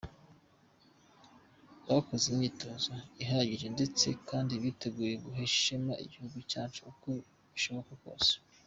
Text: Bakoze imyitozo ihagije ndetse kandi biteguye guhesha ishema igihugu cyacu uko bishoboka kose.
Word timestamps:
Bakoze 1.87 2.25
imyitozo 2.33 2.91
ihagije 3.23 3.67
ndetse 3.75 4.07
kandi 4.29 4.53
biteguye 4.63 5.13
guhesha 5.23 5.55
ishema 5.59 5.93
igihugu 6.05 6.37
cyacu 6.51 6.79
uko 6.91 7.09
bishoboka 7.53 7.91
kose. 8.05 8.33